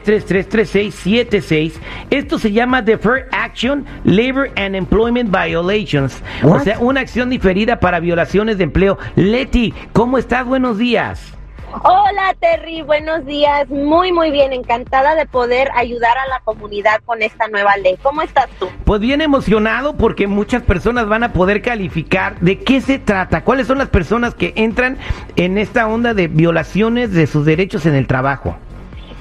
[0.03, 1.73] 1-800-333-3676.
[2.09, 6.21] Esto se llama Deferred Action Labor and Employment Violations.
[6.43, 8.97] O sea, una acción diferida para violaciones de empleo.
[9.15, 10.45] Leti, ¿cómo estás?
[10.45, 11.33] Buenos días.
[11.81, 13.67] Hola Terry, buenos días.
[13.67, 14.53] Muy, muy bien.
[14.53, 17.97] Encantada de poder ayudar a la comunidad con esta nueva ley.
[18.03, 18.69] ¿Cómo estás tú?
[18.83, 23.65] Pues bien emocionado porque muchas personas van a poder calificar de qué se trata, cuáles
[23.65, 24.99] son las personas que entran
[25.35, 28.55] en esta onda de violaciones de sus derechos en el trabajo.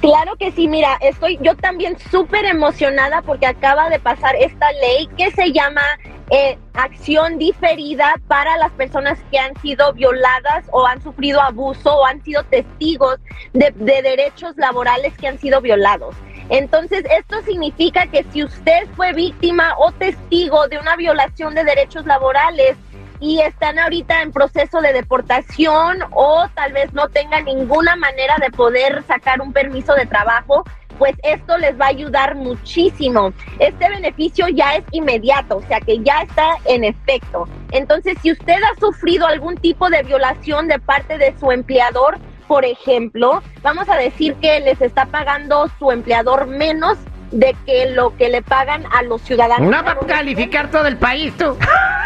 [0.03, 5.07] Claro que sí, mira, estoy yo también súper emocionada porque acaba de pasar esta ley
[5.17, 5.83] que se llama
[6.29, 12.05] eh, acción diferida para las personas que han sido violadas o han sufrido abuso o
[12.05, 13.19] han sido testigos
[13.53, 16.17] de, de derechos laborales que han sido violados.
[16.49, 22.07] Entonces, esto significa que si usted fue víctima o testigo de una violación de derechos
[22.07, 22.77] laborales,
[23.23, 28.51] y están ahorita en proceso de deportación o tal vez no tengan ninguna manera de
[28.51, 30.65] poder sacar un permiso de trabajo,
[30.99, 33.33] pues esto les va a ayudar muchísimo.
[33.61, 37.49] Este beneficio ya es inmediato, o sea que ya está en efecto.
[37.71, 42.19] Entonces, si usted ha sufrido algún tipo de violación de parte de su empleador,
[42.49, 46.99] por ejemplo, vamos a decir que les está pagando su empleador menos
[47.31, 49.71] de que lo que le pagan a los ciudadanos.
[49.71, 51.57] No va a calificar todo el país, tú.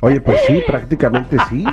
[0.00, 1.64] Oye, pues sí, prácticamente sí.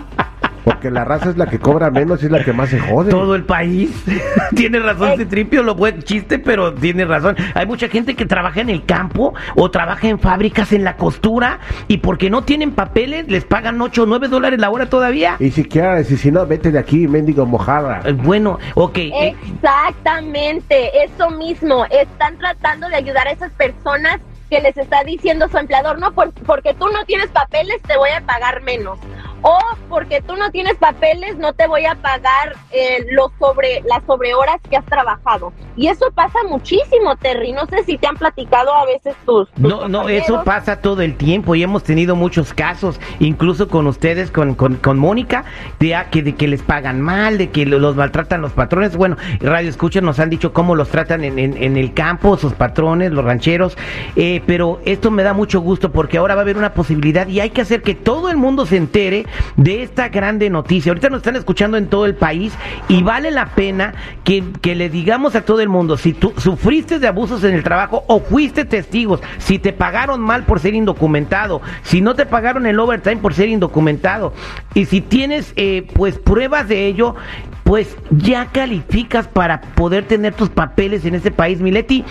[0.64, 3.10] Porque la raza es la que cobra menos y es la que más se jode.
[3.10, 4.04] Todo el país.
[4.56, 7.36] tiene razón, Citripio, lo buen chiste, pero tiene razón.
[7.56, 11.60] Hay mucha gente que trabaja en el campo o trabaja en fábricas, en la costura,
[11.88, 15.38] y porque no tienen papeles, les pagan 8 o 9 dólares la hora todavía.
[15.40, 18.02] Y si quieres, y si no, vete de aquí, mendigo mojada.
[18.06, 18.98] Eh, Bueno, ok.
[18.98, 21.86] Exactamente, eso mismo.
[21.86, 26.34] Están tratando de ayudar a esas personas que les está diciendo su empleador, no, por-
[26.46, 29.00] porque tú no tienes papeles te voy a pagar menos.
[29.42, 29.58] O
[29.88, 34.58] porque tú no tienes papeles no te voy a pagar eh, los sobre, las sobrehoras
[34.70, 35.54] que has trabajado.
[35.78, 37.54] Y eso pasa muchísimo, Terry.
[37.54, 39.50] No sé si te han platicado a veces tus...
[39.52, 43.88] tus No, no, eso pasa todo el tiempo y hemos tenido muchos casos, incluso con
[43.88, 45.46] ustedes, con, con, con Mónica,
[45.80, 48.98] de, que, de que les pagan mal, de que lo- los maltratan los patrones.
[48.98, 52.54] Bueno, Radio Escucha nos han dicho cómo los tratan en, en- en el campo, sus
[52.54, 53.78] patrones, los rancheros,
[54.18, 57.40] eh, pero esto me da mucho gusto porque ahora va a haber una posibilidad y
[57.40, 59.26] hay que hacer que todo el mundo se entere
[59.56, 60.92] de esta grande noticia.
[60.92, 62.54] Ahorita nos están escuchando en todo el país
[62.88, 67.00] y vale la pena que, que le digamos a todo el mundo, si tú sufriste
[67.00, 71.62] de abusos en el trabajo o fuiste testigos, si te pagaron mal por ser indocumentado,
[71.84, 74.34] si no te pagaron el overtime por ser indocumentado
[74.74, 77.16] y si tienes eh, pues pruebas de ello,
[77.64, 81.62] pues ya calificas para poder tener tus papeles en ese país.
[81.62, 82.04] Mileti,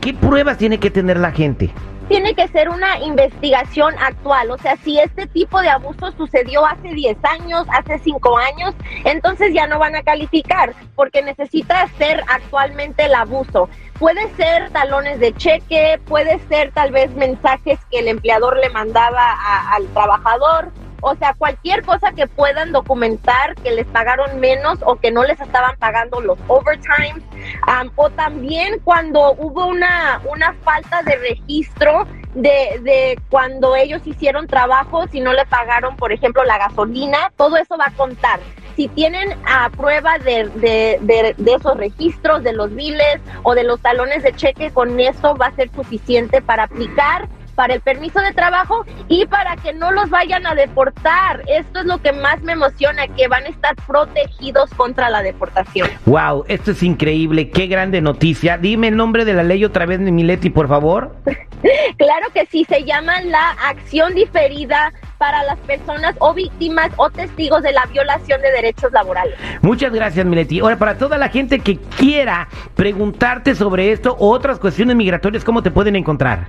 [0.00, 1.72] ¿qué pruebas tiene que tener la gente?
[2.12, 4.50] Tiene que ser una investigación actual.
[4.50, 8.74] O sea, si este tipo de abuso sucedió hace 10 años, hace 5 años,
[9.06, 13.70] entonces ya no van a calificar porque necesita ser actualmente el abuso.
[13.98, 19.34] Puede ser talones de cheque, puede ser tal vez mensajes que el empleador le mandaba
[19.72, 20.70] al trabajador.
[21.02, 25.40] O sea, cualquier cosa que puedan documentar que les pagaron menos o que no les
[25.40, 27.22] estaban pagando los overtimes.
[27.66, 34.46] Am, o también cuando hubo una, una falta de registro de, de cuando ellos hicieron
[34.46, 38.38] trabajo, si no le pagaron, por ejemplo, la gasolina, todo eso va a contar.
[38.76, 43.64] Si tienen a prueba de, de, de, de esos registros, de los biles o de
[43.64, 48.20] los talones de cheque, con eso va a ser suficiente para aplicar para el permiso
[48.20, 51.42] de trabajo y para que no los vayan a deportar.
[51.46, 55.88] Esto es lo que más me emociona, que van a estar protegidos contra la deportación.
[56.06, 58.58] Wow, esto es increíble, qué grande noticia.
[58.58, 61.14] Dime el nombre de la ley otra vez, Mileti, por favor.
[61.96, 67.62] Claro que sí, se llama la acción diferida para las personas o víctimas o testigos
[67.62, 69.36] de la violación de derechos laborales.
[69.60, 70.58] Muchas gracias, Mileti.
[70.58, 75.62] Ahora, para toda la gente que quiera preguntarte sobre esto o otras cuestiones migratorias, ¿cómo
[75.62, 76.48] te pueden encontrar?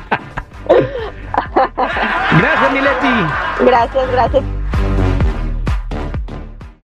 [3.65, 4.60] Gracias, gracias.